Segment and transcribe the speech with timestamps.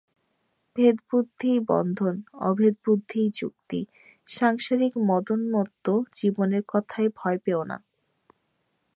[0.75, 2.15] ভেদবুদ্ধিই বন্ধন,
[2.41, 3.79] অভেদবুদ্ধিই মুক্তি,
[4.27, 5.85] সাংসারিক মদোন্মত্ত
[6.13, 7.77] জীবের কথায় ভয় পেও না।